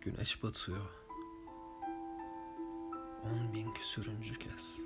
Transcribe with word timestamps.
Güneş 0.00 0.42
batıyor. 0.42 0.90
On 3.24 3.54
bin 3.54 3.72
küsürüncü 3.72 4.38
kez. 4.38 4.80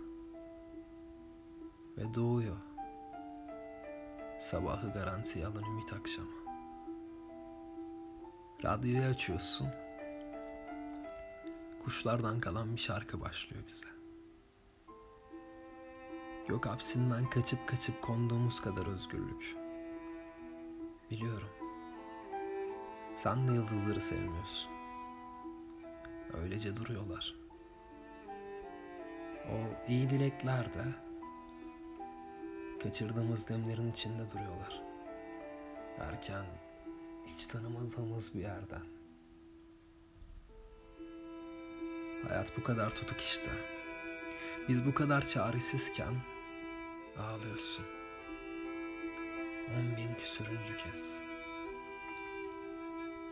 Ve 1.99 2.15
doğuyor. 2.15 2.57
Sabahı 4.41 4.93
garantiye 4.93 5.47
alan 5.47 5.65
ümit 5.65 5.93
akşamı. 5.93 6.45
Radyoyu 8.65 9.11
açıyorsun. 9.11 9.69
Kuşlardan 11.85 12.41
kalan 12.41 12.77
bir 12.77 12.81
şarkı 12.81 13.21
başlıyor 13.21 13.63
bize. 13.69 13.87
Gök 16.49 16.67
hapsinden 16.67 17.31
kaçıp 17.31 17.69
kaçıp 17.69 18.03
konduğumuz 18.03 18.61
kadar 18.61 18.87
özgürlük. 18.87 19.57
Biliyorum. 21.11 21.51
Sen 23.17 23.49
de 23.49 23.53
yıldızları 23.53 24.01
sevmiyorsun. 24.01 24.74
Öylece 26.43 26.77
duruyorlar. 26.77 27.35
O 29.45 29.89
iyi 29.89 30.11
dilekler 30.11 30.75
de 30.75 30.85
kaçırdığımız 32.83 33.49
demlerin 33.49 33.91
içinde 33.91 34.31
duruyorlar. 34.31 34.83
Derken 36.01 36.45
hiç 37.27 37.47
tanımadığımız 37.47 38.35
bir 38.35 38.41
yerden. 38.41 38.83
Hayat 42.29 42.57
bu 42.57 42.65
kadar 42.65 42.91
tutuk 42.91 43.21
işte. 43.21 43.51
Biz 44.69 44.87
bu 44.87 44.95
kadar 44.95 45.27
çaresizken 45.27 46.15
ağlıyorsun. 47.19 47.85
On 49.69 49.97
bin 49.97 50.15
küsürüncü 50.15 50.77
kez. 50.77 51.19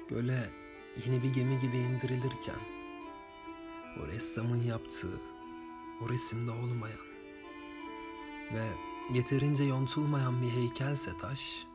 Göle 0.09 0.41
yeni 1.06 1.22
bir 1.22 1.33
gemi 1.33 1.59
gibi 1.59 1.77
indirilirken 1.77 2.81
o 4.01 4.07
ressamın 4.07 4.62
yaptığı 4.62 5.21
o 6.03 6.09
resimde 6.09 6.51
olmayan 6.51 7.07
ve 8.55 8.69
yeterince 9.15 9.65
yontulmayan 9.65 10.43
bir 10.43 10.51
heykelse 10.51 11.19
taş 11.19 11.67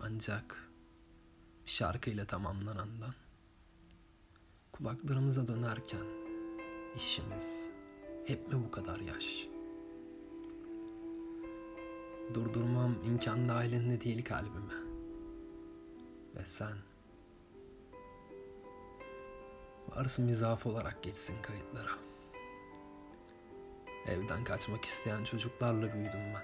ancak 0.00 0.70
şarkıyla 1.66 2.24
tamamlanandan 2.24 3.14
kulaklarımıza 4.72 5.48
dönerken 5.48 6.06
işimiz 6.96 7.68
hep 8.26 8.52
mi 8.52 8.64
bu 8.66 8.70
kadar 8.70 9.00
yaş? 9.00 9.46
Durdurmam 12.34 12.94
imkan 13.06 13.48
dahilinde 13.48 14.00
değil 14.00 14.24
kalbime. 14.24 14.74
Ve 16.36 16.44
sen 16.44 16.76
varsın 19.96 20.24
mizaf 20.24 20.66
olarak 20.66 21.02
geçsin 21.02 21.42
kayıtlara. 21.42 21.90
Evden 24.06 24.44
kaçmak 24.44 24.84
isteyen 24.84 25.24
çocuklarla 25.24 25.92
büyüdüm 25.92 26.34
ben. 26.34 26.42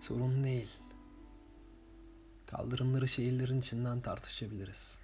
Sorun 0.00 0.44
değil. 0.44 0.70
Kaldırımları 2.46 3.08
şehirlerin 3.08 3.58
içinden 3.58 4.00
tartışabiliriz. 4.00 4.98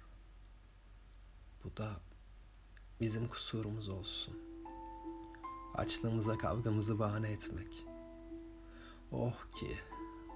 Bu 1.63 1.77
da 1.77 1.91
bizim 3.01 3.27
kusurumuz 3.27 3.89
olsun. 3.89 4.39
Açlığımıza 5.75 6.37
kavgamızı 6.37 6.99
bahane 6.99 7.31
etmek. 7.31 7.85
Oh 9.11 9.51
ki 9.59 9.77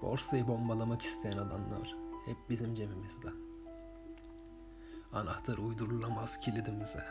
borsayı 0.02 0.48
bombalamak 0.48 1.02
isteyen 1.02 1.38
adamlar 1.38 1.96
hep 2.26 2.38
bizim 2.50 2.74
cebimizden. 2.76 3.51
Anahtar 5.14 5.58
uydurulamaz 5.58 6.40
kilidimize. 6.40 7.04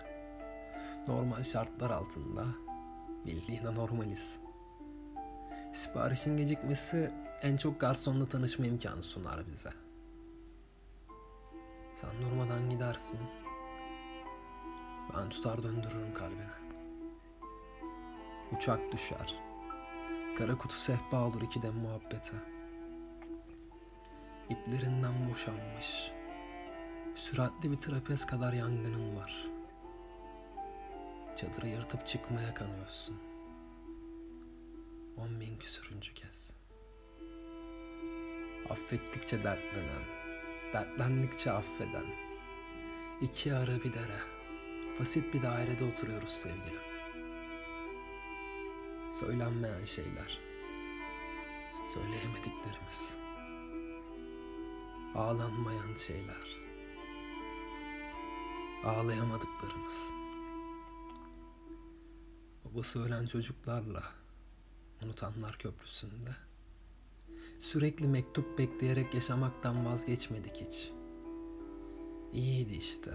Normal 1.09 1.43
şartlar 1.43 1.91
altında 1.91 2.45
bildiğin 3.27 3.65
normaliz. 3.65 4.39
Siparişin 5.73 6.37
gecikmesi 6.37 7.13
en 7.43 7.57
çok 7.57 7.81
garsonla 7.81 8.29
tanışma 8.29 8.67
imkanı 8.67 9.03
sunar 9.03 9.47
bize. 9.53 9.71
Sen 11.97 12.11
durmadan 12.23 12.71
gidersin. 12.71 13.21
Ben 15.15 15.29
tutar 15.29 15.63
döndürürüm 15.63 16.15
kalbini. 16.15 16.61
Uçak 18.57 18.93
düşer. 18.93 19.35
Kara 20.39 20.59
kutu 20.59 20.79
sehpa 20.79 21.25
olur 21.25 21.43
ikiden 21.43 21.75
muhabbete. 21.75 22.37
İplerinden 24.51 25.31
boşanmış. 25.31 26.20
Süratli 27.15 27.71
bir 27.71 27.77
trapez 27.77 28.27
kadar 28.27 28.53
yangının 28.53 29.17
var. 29.17 29.47
Çadırı 31.37 31.69
yırtıp 31.69 32.07
çıkmaya 32.07 32.55
kanıyorsun. 32.55 33.17
On 35.17 35.41
bin 35.41 35.57
küsürüncü 35.57 36.15
kez. 36.15 36.53
Affettikçe 38.71 39.45
dertlenen, 39.45 40.05
dertlendikçe 40.73 41.53
affeden. 41.53 42.07
İki 43.21 43.55
ara 43.55 43.77
bir 43.79 43.93
dere, 43.93 44.21
fasit 44.99 45.35
bir 45.35 45.43
dairede 45.43 45.85
oturuyoruz 45.85 46.31
sevgilim. 46.31 46.81
Söylenmeyen 49.21 49.85
şeyler, 49.85 50.39
söyleyemediklerimiz. 51.95 53.17
Ağlanmayan 55.15 55.95
şeyler, 55.95 56.60
ağlayamadıklarımız. 58.85 60.13
Babası 62.65 63.05
ölen 63.05 63.27
çocuklarla 63.27 64.03
unutanlar 65.03 65.59
köprüsünde 65.59 66.31
sürekli 67.59 68.09
mektup 68.09 68.59
bekleyerek 68.59 69.15
yaşamaktan 69.15 69.87
vazgeçmedik 69.87 70.57
hiç. 70.57 70.93
İyiydi 72.33 72.75
işte. 72.75 73.15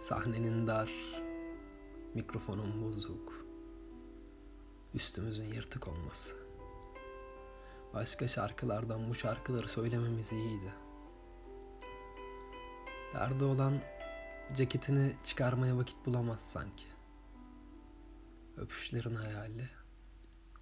Sahnenin 0.00 0.66
dar, 0.66 0.92
mikrofonun 2.14 2.84
bozuk, 2.84 3.46
üstümüzün 4.94 5.44
yırtık 5.44 5.88
olması. 5.88 6.36
Başka 7.94 8.28
şarkılardan 8.28 9.10
bu 9.10 9.14
şarkıları 9.14 9.68
söylememiz 9.68 10.32
iyiydi. 10.32 10.72
Derdi 13.14 13.44
olan 13.44 13.80
ceketini 14.56 15.16
çıkarmaya 15.24 15.76
vakit 15.76 16.06
bulamaz 16.06 16.40
sanki. 16.40 16.84
Öpüşlerin 18.56 19.14
hayali, 19.14 19.68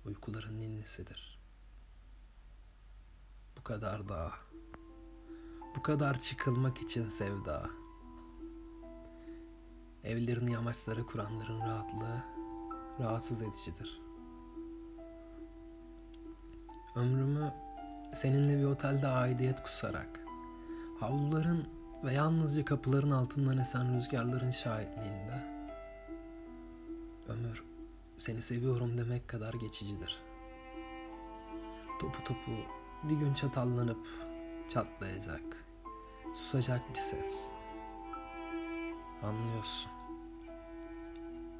uykuların 0.04 0.60
ninnisidir. 0.60 1.40
Bu 3.58 3.62
kadar 3.62 4.08
da, 4.08 4.32
bu 5.76 5.82
kadar 5.82 6.20
çıkılmak 6.20 6.82
için 6.82 7.08
sevda. 7.08 7.70
Evlerini 10.04 10.52
yamaçlara 10.52 11.06
kuranların 11.06 11.60
rahatlığı 11.60 12.22
rahatsız 13.00 13.42
edicidir. 13.42 14.00
Ömrümü 16.96 17.54
seninle 18.14 18.58
bir 18.58 18.64
otelde 18.64 19.06
aidiyet 19.06 19.62
kusarak, 19.62 20.20
havluların 21.00 21.77
ve 22.04 22.12
yalnızca 22.12 22.64
kapıların 22.64 23.10
altından 23.10 23.58
esen 23.58 23.96
rüzgarların 23.96 24.50
şahitliğinde, 24.50 25.42
ömür 27.28 27.64
seni 28.16 28.42
seviyorum 28.42 28.98
demek 28.98 29.28
kadar 29.28 29.54
geçicidir. 29.54 30.22
Topu 32.00 32.24
topu 32.24 32.52
bir 33.02 33.16
gün 33.16 33.34
çatallanıp 33.34 34.06
çatlayacak, 34.68 35.64
susacak 36.34 36.90
bir 36.90 36.98
ses. 36.98 37.52
Anlıyorsun. 39.22 39.90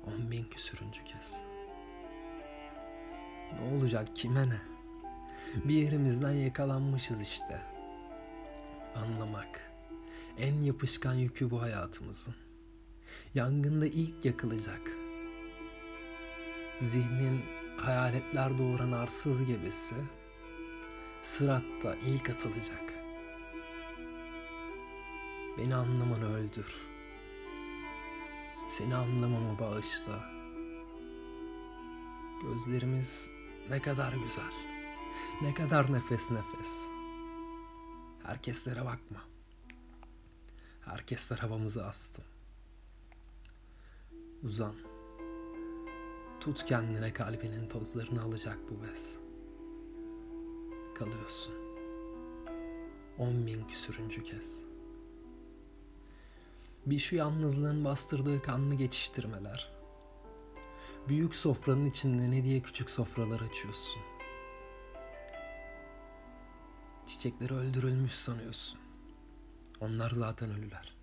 On 0.07 0.31
bin 0.31 0.45
küsürüncü 0.45 1.05
kez. 1.05 1.43
Ne 3.53 3.77
olacak 3.77 4.09
kime 4.17 4.43
ne? 4.43 4.59
Bir 5.65 5.75
yerimizden 5.75 6.33
yakalanmışız 6.33 7.23
işte. 7.23 7.63
Anlamak. 8.95 9.68
En 10.39 10.61
yapışkan 10.61 11.15
yükü 11.15 11.51
bu 11.51 11.63
hayatımızın. 11.63 12.35
Yangında 13.35 13.87
ilk 13.87 14.25
yakılacak. 14.25 14.81
Zihnin 16.81 17.43
hayaletler 17.77 18.59
doğuran 18.59 18.93
arsız 18.93 19.45
gebesi 19.45 19.95
sıratta 21.23 21.95
ilk 21.95 22.31
atılacak. 22.31 22.95
Beni 25.59 25.75
anlamanı 25.75 26.37
öldür. 26.37 26.77
Seni 28.71 28.95
anlamamı 28.95 29.59
bağışla. 29.59 30.31
Gözlerimiz 32.43 33.29
ne 33.71 33.83
kadar 33.83 34.13
güzel. 34.13 34.53
Ne 35.43 35.55
kadar 35.55 35.93
nefes 35.93 36.31
nefes. 36.31 36.89
Herkeslere 38.23 38.85
bakma. 38.85 39.38
Herkesler 40.89 41.39
havamızı 41.39 41.87
astı. 41.87 42.23
Uzan. 44.43 44.75
Tut 46.41 46.65
kendine 46.65 47.13
kalbinin 47.13 47.69
tozlarını 47.69 48.23
alacak 48.23 48.59
bu 48.71 48.83
bez. 48.83 49.19
Kalıyorsun. 50.95 51.55
On 53.19 53.47
bin 53.47 53.65
küsürüncü 53.65 54.25
kez. 54.25 54.63
Bir 56.87 56.99
şu 56.99 57.17
yalnızlığın 57.17 57.85
bastırdığı 57.85 58.43
kanlı 58.43 58.75
geçiştirmeler. 58.75 59.73
Büyük 61.09 61.35
sofranın 61.35 61.87
içinde 61.87 62.31
ne 62.31 62.45
diye 62.45 62.63
küçük 62.63 62.91
sofralar 62.91 63.41
açıyorsun. 63.41 64.03
Çiçekleri 67.07 67.55
öldürülmüş 67.55 68.13
sanıyorsun. 68.13 68.88
Onlar 69.81 70.11
zaten 70.11 70.51
ölüler. 70.51 70.95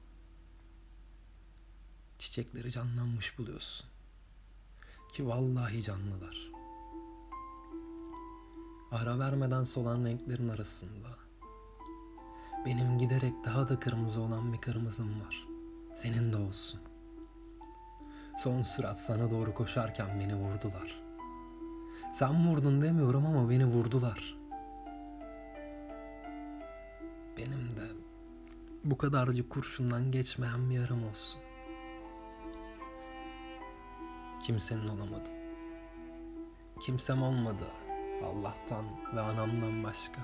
Çiçekleri 2.19 2.72
canlanmış 2.72 3.38
buluyorsun. 3.38 3.88
Ki 5.13 5.27
vallahi 5.27 5.83
canlılar. 5.83 6.51
Ara 8.92 9.19
vermeden 9.19 9.63
solan 9.63 10.06
renklerin 10.06 10.50
arasında 10.50 11.25
benim 12.66 12.98
giderek 12.98 13.33
daha 13.45 13.68
da 13.68 13.80
kırmızı 13.80 14.22
olan 14.22 14.54
bir 14.54 14.57
kırmızım 14.57 15.21
var. 15.21 15.48
Senin 15.95 16.33
de 16.33 16.38
olsun. 16.38 16.80
Son 18.38 18.62
sürat 18.62 19.00
sana 19.00 19.31
doğru 19.31 19.54
koşarken 19.54 20.19
beni 20.19 20.36
vurdular. 20.36 21.04
Sen 22.13 22.48
vurdun 22.48 22.81
demiyorum 22.81 23.25
ama 23.25 23.50
beni 23.50 23.66
vurdular. 23.66 24.38
Bu 28.85 28.97
kadarcık 28.97 29.49
kurşundan 29.49 30.11
geçmeyen 30.11 30.69
bir 30.69 30.75
yarım 30.75 31.09
olsun. 31.09 31.41
Kimsenin 34.43 34.87
olamadım. 34.87 35.33
Kimsem 36.81 37.23
olmadı 37.23 37.71
Allah'tan 38.23 38.85
ve 39.15 39.21
anamdan 39.21 39.83
başka. 39.83 40.21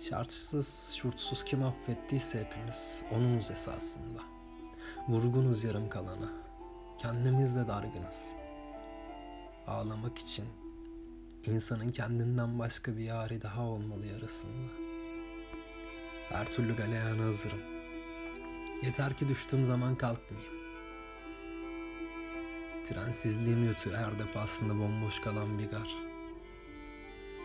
Şartsız, 0.00 0.94
şurtsuz 0.96 1.44
kim 1.44 1.62
affettiyse 1.64 2.44
hepimiz 2.44 3.02
onunuz 3.12 3.50
esasında. 3.50 4.22
Vurgunuz 5.08 5.64
yarım 5.64 5.88
kalana. 5.88 6.32
Kendimizle 6.98 7.68
dargınız. 7.68 8.24
Ağlamak 9.66 10.18
için 10.18 10.44
insanın 11.46 11.92
kendinden 11.92 12.58
başka 12.58 12.96
bir 12.96 13.04
yari 13.04 13.42
daha 13.42 13.62
olmalı 13.62 14.06
yarısında. 14.06 14.85
Her 16.28 16.52
türlü 16.52 16.76
galeyana 16.76 17.24
hazırım. 17.24 17.60
Yeter 18.82 19.16
ki 19.16 19.28
düştüğüm 19.28 19.66
zaman 19.66 19.94
kalkmayayım. 19.94 20.52
Trensizliğim 22.88 23.64
yutuyor 23.64 23.96
her 23.96 24.18
defasında 24.18 24.78
bomboş 24.78 25.20
kalan 25.20 25.58
bir 25.58 25.70
gar. 25.70 25.94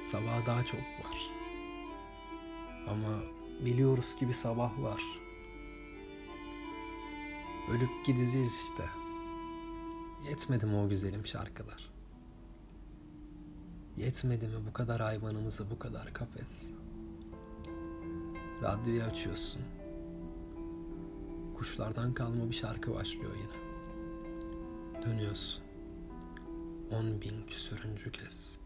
Sabah 0.05 0.45
daha 0.45 0.65
çok 0.65 0.79
var. 0.79 1.31
Ama 2.87 3.21
biliyoruz 3.65 4.15
ki 4.15 4.27
bir 4.27 4.33
sabah 4.33 4.81
var. 4.81 5.01
Ölüp 7.71 8.05
gideceğiz 8.05 8.53
işte. 8.53 8.83
Yetmedi 10.29 10.65
mi 10.65 10.75
o 10.75 10.89
güzelim 10.89 11.25
şarkılar? 11.25 11.89
Yetmedi 13.97 14.47
mi 14.47 14.65
bu 14.67 14.73
kadar 14.73 15.01
hayvanımızı 15.01 15.71
bu 15.71 15.79
kadar 15.79 16.13
kafes? 16.13 16.71
Radyoyu 18.61 19.03
açıyorsun. 19.03 19.61
Kuşlardan 21.57 22.13
kalma 22.13 22.49
bir 22.49 22.55
şarkı 22.55 22.93
başlıyor 22.93 23.31
yine. 23.35 23.61
Dönüyorsun. 25.05 25.63
On 26.91 27.21
bin 27.21 27.45
küsürüncü 27.47 28.11
kez. 28.11 28.60